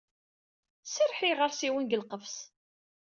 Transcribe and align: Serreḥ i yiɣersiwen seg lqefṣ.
Serreḥ 0.83 1.19
i 1.21 1.27
yiɣersiwen 1.27 1.85
seg 1.87 1.97
lqefṣ. 2.01 2.35